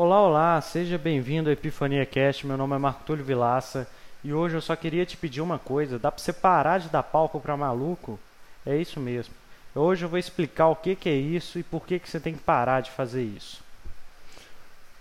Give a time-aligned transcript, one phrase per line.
[0.00, 2.46] Olá, olá, seja bem-vindo ao Epifania Cast.
[2.46, 3.84] Meu nome é Marco Túlio Vilaça
[4.22, 7.02] e hoje eu só queria te pedir uma coisa: dá pra você parar de dar
[7.02, 8.16] palco pra maluco?
[8.64, 9.34] É isso mesmo.
[9.74, 12.32] Hoje eu vou explicar o que, que é isso e por que, que você tem
[12.32, 13.60] que parar de fazer isso.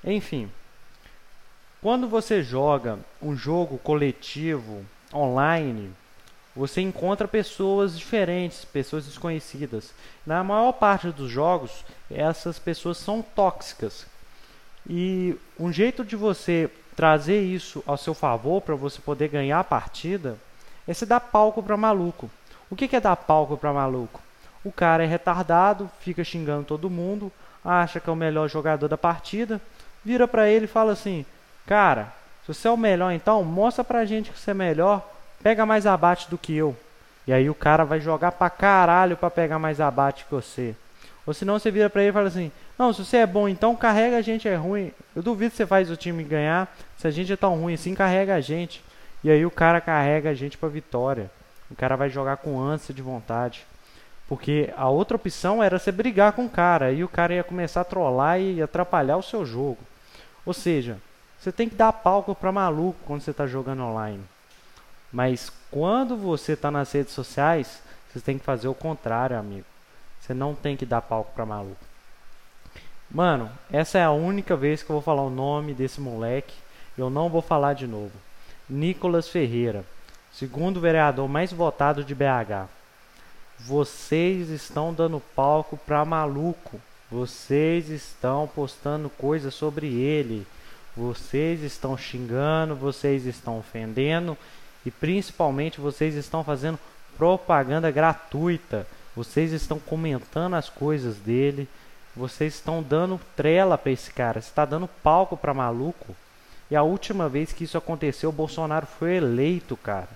[0.03, 0.49] Enfim,
[1.79, 4.83] quando você joga um jogo coletivo
[5.13, 5.91] online,
[6.55, 9.93] você encontra pessoas diferentes, pessoas desconhecidas.
[10.25, 14.07] Na maior parte dos jogos, essas pessoas são tóxicas.
[14.89, 19.63] E um jeito de você trazer isso ao seu favor para você poder ganhar a
[19.63, 20.37] partida
[20.87, 22.29] é se dar palco para maluco.
[22.69, 24.21] O que é dar palco para maluco?
[24.63, 27.31] O cara é retardado, fica xingando todo mundo,
[27.63, 29.61] acha que é o melhor jogador da partida,
[30.03, 31.25] vira para ele e fala assim:
[31.65, 32.13] "Cara,
[32.45, 35.07] se você é o melhor então, mostra pra gente que você é melhor,
[35.43, 36.75] pega mais abate do que eu".
[37.27, 40.75] E aí o cara vai jogar pra caralho para pegar mais abate que você.
[41.27, 43.75] Ou senão você vira para ele e fala assim: "Não, se você é bom então
[43.75, 44.93] carrega a gente é ruim.
[45.15, 46.73] Eu duvido que você faz o time ganhar.
[46.97, 48.81] Se a gente é tão ruim assim, carrega a gente".
[49.23, 51.29] E aí o cara carrega a gente para vitória.
[51.69, 53.65] O cara vai jogar com ânsia de vontade.
[54.27, 57.81] Porque a outra opção era você brigar com o cara, e o cara ia começar
[57.81, 59.79] a trollar e atrapalhar o seu jogo.
[60.45, 60.97] Ou seja,
[61.39, 64.23] você tem que dar palco para maluco quando você está jogando online.
[65.11, 67.81] Mas quando você está nas redes sociais,
[68.11, 69.65] você tem que fazer o contrário, amigo.
[70.27, 71.77] Você não tem que dar palco para maluco.
[73.09, 76.53] Mano, essa é a única vez que eu vou falar o nome desse moleque.
[76.97, 78.11] Eu não vou falar de novo.
[78.69, 79.85] Nicolas Ferreira,
[80.33, 82.67] segundo vereador mais votado de BH.
[83.57, 86.81] Vocês estão dando palco para maluco.
[87.09, 90.45] Vocês estão postando coisas sobre ele.
[90.93, 94.37] Vocês estão xingando, vocês estão ofendendo
[94.85, 96.77] e principalmente vocês estão fazendo
[97.17, 98.85] propaganda gratuita.
[99.17, 101.67] Vocês estão comentando as coisas dele.
[102.15, 104.39] Vocês estão dando trela para esse cara.
[104.39, 106.15] Você está dando palco para maluco.
[106.69, 110.09] E a última vez que isso aconteceu, o Bolsonaro foi eleito, cara.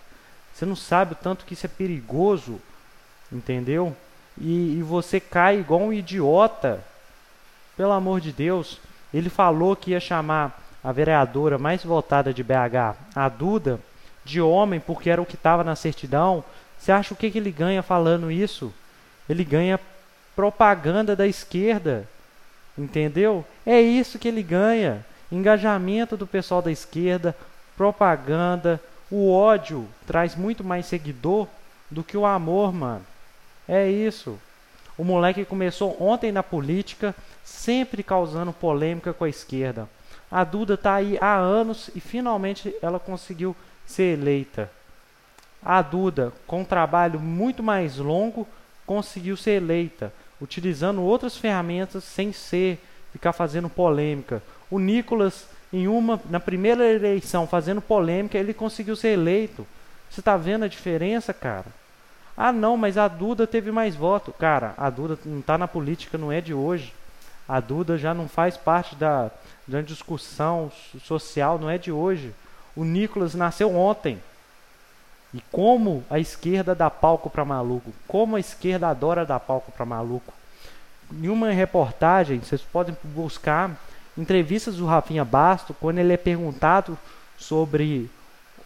[0.53, 2.61] Você não sabe o tanto que isso é perigoso,
[3.31, 3.97] entendeu?
[4.39, 6.83] E, e você cai igual um idiota.
[7.75, 8.79] Pelo amor de Deus.
[9.11, 13.79] Ele falou que ia chamar a vereadora mais votada de BH, a Duda,
[14.23, 16.43] de homem, porque era o que estava na certidão.
[16.77, 18.71] Você acha o que, que ele ganha falando isso?
[19.31, 19.79] Ele ganha
[20.35, 22.07] propaganda da esquerda.
[22.77, 23.45] Entendeu?
[23.65, 25.05] É isso que ele ganha.
[25.31, 27.35] Engajamento do pessoal da esquerda,
[27.77, 28.81] propaganda.
[29.09, 31.47] O ódio traz muito mais seguidor
[31.89, 33.05] do que o amor, mano.
[33.67, 34.37] É isso.
[34.97, 39.87] O moleque começou ontem na política, sempre causando polêmica com a esquerda.
[40.29, 43.55] A Duda está aí há anos e finalmente ela conseguiu
[43.85, 44.69] ser eleita.
[45.63, 48.47] A Duda, com um trabalho muito mais longo,
[48.91, 52.77] conseguiu ser eleita, utilizando outras ferramentas sem ser
[53.13, 54.43] ficar fazendo polêmica.
[54.69, 59.65] O Nicolas, em uma, na primeira eleição, fazendo polêmica, ele conseguiu ser eleito.
[60.09, 61.67] Você está vendo a diferença, cara?
[62.35, 64.33] Ah, não, mas a Duda teve mais voto.
[64.33, 66.93] Cara, a Duda não está na política, não é de hoje.
[67.47, 69.31] A Duda já não faz parte da,
[69.65, 70.69] da discussão
[71.01, 72.35] social, não é de hoje.
[72.75, 74.19] O Nicolas nasceu ontem.
[75.33, 79.85] E como a esquerda dá palco para maluco, como a esquerda adora dar palco para
[79.85, 80.33] maluco.
[81.11, 83.71] Em uma reportagem, vocês podem buscar
[84.17, 86.97] entrevistas do Rafinha Basto, quando ele é perguntado
[87.37, 88.09] sobre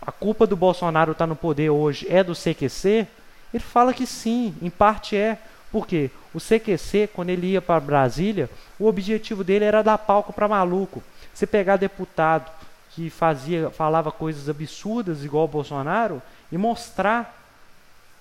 [0.01, 3.07] a culpa do Bolsonaro estar tá no poder hoje é do CQC,
[3.53, 5.37] ele fala que sim, em parte é.
[5.71, 8.49] Porque o CQC, quando ele ia para Brasília,
[8.79, 11.03] o objetivo dele era dar palco para maluco.
[11.33, 12.49] Você pegar deputado
[12.91, 16.21] que fazia, falava coisas absurdas igual o Bolsonaro
[16.55, 17.37] e mostrar,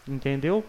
[0.09, 0.65] entendeu?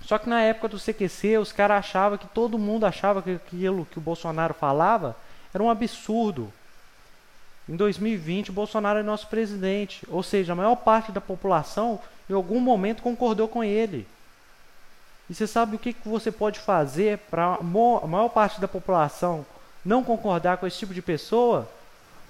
[0.00, 3.84] Só que na época do CQC, os caras achavam que todo mundo achava que aquilo
[3.90, 5.16] que o Bolsonaro falava
[5.52, 6.52] era um absurdo.
[7.68, 11.98] Em 2020, o Bolsonaro é nosso presidente, ou seja, a maior parte da população
[12.30, 14.06] em algum momento concordou com ele.
[15.28, 19.44] E você sabe o que, que você pode fazer para a maior parte da população
[19.84, 21.68] não concordar com esse tipo de pessoa?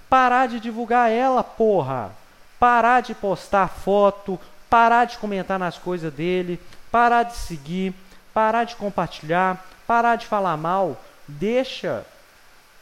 [0.08, 2.12] Parar de divulgar ela, porra!
[2.58, 4.40] Parar de postar foto,
[4.74, 6.60] parar de comentar nas coisas dele,
[6.90, 7.94] parar de seguir,
[8.32, 11.00] parar de compartilhar, parar de falar mal.
[11.28, 12.04] Deixa,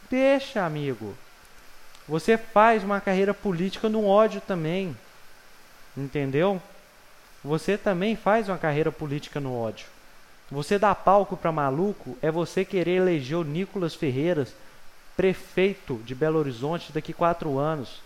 [0.09, 1.15] deixa, amigo.
[2.09, 4.97] Você faz uma carreira política no ódio também.
[5.95, 6.59] Entendeu?
[7.43, 9.85] Você também faz uma carreira política no ódio.
[10.49, 14.51] Você dar palco para maluco é você querer eleger o Nicolas Ferreiras
[15.15, 18.01] prefeito de Belo Horizonte daqui quatro anos.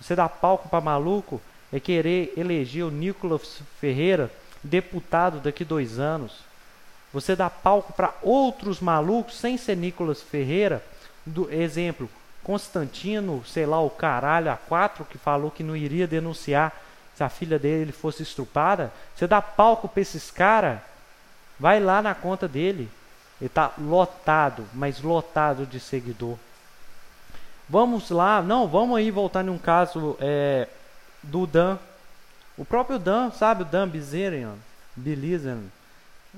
[0.00, 1.38] Você dar palco para maluco
[1.72, 4.30] é querer eleger o Nicolas Ferreira
[4.62, 6.32] deputado daqui dois anos.
[7.12, 10.82] Você dá palco para outros malucos sem ser Nicolas Ferreira,
[11.24, 12.08] do exemplo,
[12.42, 16.72] Constantino, sei lá, o caralho, a quatro, que falou que não iria denunciar
[17.16, 18.92] se a filha dele fosse estrupada.
[19.14, 20.78] Você dá palco para esses caras,
[21.58, 22.88] vai lá na conta dele.
[23.40, 26.36] Ele está lotado, mas lotado de seguidor.
[27.68, 30.68] Vamos lá, não, vamos aí voltar num caso é,
[31.26, 31.78] do Dan.
[32.56, 34.54] O próprio Dan, sabe, o Dan Bizerian,
[34.96, 35.60] Bilizan,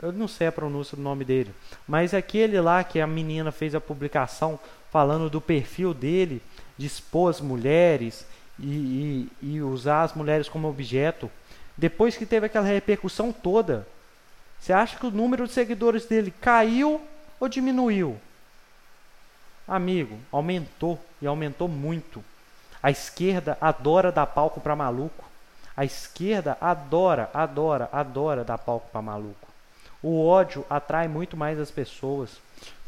[0.02, 1.52] eu não sei a pronúncia do nome dele,
[1.87, 4.58] mas é aquele lá que a menina fez a publicação
[4.90, 6.43] falando do perfil dele,
[6.76, 8.26] de expor as mulheres
[8.58, 11.31] e, e, e usar as mulheres como objeto.
[11.76, 13.87] Depois que teve aquela repercussão toda,
[14.58, 17.00] você acha que o número de seguidores dele caiu
[17.38, 18.19] ou diminuiu?
[19.67, 22.25] Amigo, aumentou e aumentou muito.
[22.82, 25.25] A esquerda adora dar palco para maluco.
[25.76, 29.48] A esquerda adora, adora, adora dar palco para maluco.
[30.02, 32.30] O ódio atrai muito mais as pessoas.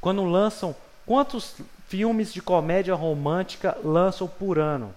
[0.01, 1.57] Quando lançam, quantos
[1.89, 4.95] filmes de comédia romântica lançam por ano?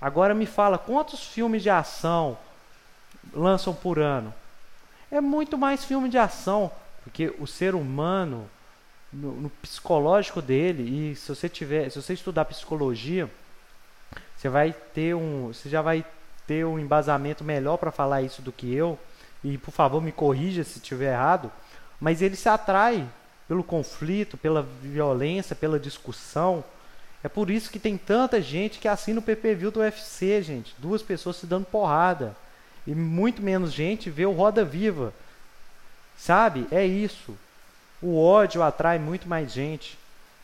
[0.00, 2.38] Agora me fala, quantos filmes de ação
[3.32, 4.32] lançam por ano?
[5.10, 6.70] É muito mais filme de ação,
[7.02, 8.48] porque o ser humano,
[9.12, 13.28] no, no psicológico dele, e se você tiver, se você estudar psicologia,
[14.38, 16.04] você vai ter um, você já vai
[16.46, 18.96] ter um embasamento melhor para falar isso do que eu
[19.42, 21.50] e por favor me corrija se estiver errado,
[22.00, 23.06] mas ele se atrai
[23.48, 26.62] pelo conflito, pela violência, pela discussão.
[27.24, 30.74] É por isso que tem tanta gente que assina o PPV do UFC, gente.
[30.78, 32.36] Duas pessoas se dando porrada.
[32.86, 35.12] E muito menos gente vê o Roda Viva.
[36.16, 36.66] Sabe?
[36.70, 37.36] É isso.
[38.00, 39.98] O ódio atrai muito mais gente.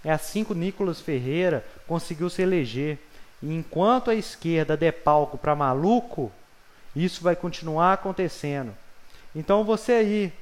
[0.04, 2.98] É assim que o Nicolas Ferreira conseguiu se eleger.
[3.46, 6.32] Enquanto a esquerda der palco para maluco,
[6.96, 8.74] isso vai continuar acontecendo.
[9.34, 10.32] Então você aí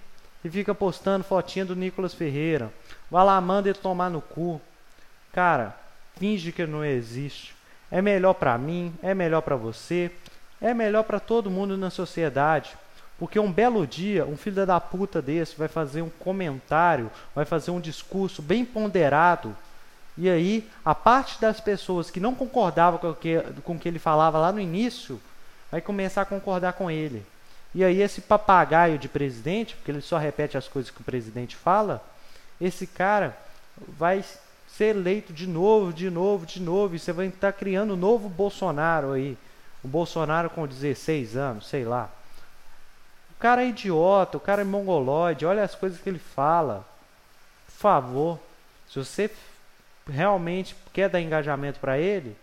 [0.40, 2.72] que fica postando fotinha do Nicolas Ferreira,
[3.10, 4.60] vai lá, manda ele tomar no cu.
[5.32, 5.76] Cara,
[6.16, 7.56] finge que não existe.
[7.90, 10.10] É melhor para mim, é melhor para você,
[10.60, 12.76] é melhor para todo mundo na sociedade.
[13.18, 17.70] Porque um belo dia, um filho da puta desse vai fazer um comentário, vai fazer
[17.70, 19.56] um discurso bem ponderado.
[20.16, 23.88] E aí, a parte das pessoas que não concordavam com o que, com o que
[23.88, 25.20] ele falava lá no início,
[25.70, 27.24] vai começar a concordar com ele.
[27.74, 31.56] E aí esse papagaio de presidente, porque ele só repete as coisas que o presidente
[31.56, 32.04] fala,
[32.60, 33.36] esse cara
[33.88, 34.22] vai
[34.68, 38.28] ser eleito de novo, de novo, de novo, e você vai estar criando um novo
[38.28, 39.36] Bolsonaro aí.
[39.82, 42.10] O Bolsonaro com 16 anos, sei lá.
[43.30, 46.86] O cara é idiota, o cara é mongoloide, olha as coisas que ele fala.
[47.66, 48.38] Por favor,
[48.88, 49.30] se você
[50.08, 52.36] realmente quer dar engajamento para ele,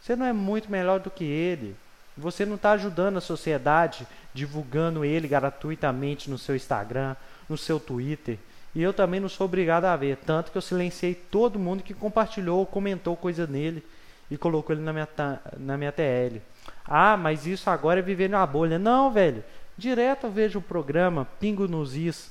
[0.00, 1.76] você não é muito melhor do que ele.
[2.16, 7.16] Você não está ajudando a sociedade divulgando ele gratuitamente no seu Instagram,
[7.48, 8.38] no seu Twitter.
[8.74, 10.18] E eu também não sou obrigado a ver.
[10.18, 13.82] Tanto que eu silenciei todo mundo que compartilhou ou comentou coisa nele
[14.30, 15.08] e colocou ele na minha,
[15.58, 16.40] na minha TL.
[16.84, 18.78] Ah, mas isso agora é viver numa bolha.
[18.78, 19.44] Não, velho.
[19.76, 22.30] Direto eu vejo o programa Pingo nos Is,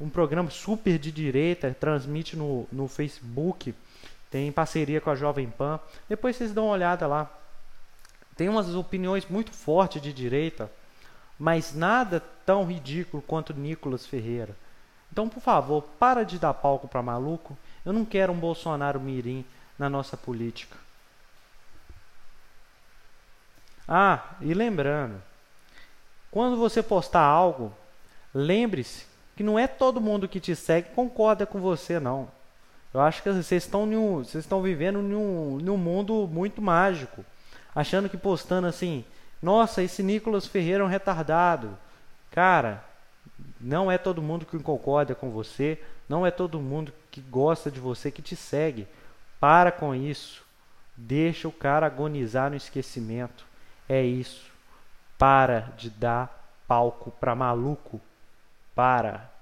[0.00, 3.74] um programa super de direita, transmite no, no Facebook,
[4.34, 5.78] tem parceria com a Jovem Pan.
[6.08, 7.30] Depois vocês dão uma olhada lá
[8.36, 10.70] tem umas opiniões muito fortes de direita,
[11.38, 14.56] mas nada tão ridículo quanto Nicolas Ferreira.
[15.12, 17.56] Então, por favor, para de dar palco para maluco.
[17.84, 19.44] Eu não quero um Bolsonaro mirim
[19.78, 20.76] na nossa política.
[23.86, 25.22] Ah, e lembrando,
[26.30, 27.72] quando você postar algo,
[28.34, 32.28] lembre-se que não é todo mundo que te segue concorda com você, não.
[32.94, 36.62] Eu acho que vocês estão, um, vocês estão vivendo em um, em um mundo muito
[36.62, 37.24] mágico
[37.74, 39.04] achando que postando assim,
[39.42, 41.76] nossa, esse Nicolas Ferreira é um retardado.
[42.30, 42.84] Cara,
[43.60, 47.80] não é todo mundo que concorda com você, não é todo mundo que gosta de
[47.80, 48.86] você que te segue.
[49.40, 50.44] Para com isso.
[50.96, 53.44] Deixa o cara agonizar no esquecimento.
[53.88, 54.50] É isso.
[55.18, 58.00] Para de dar palco para maluco.
[58.74, 59.33] Para.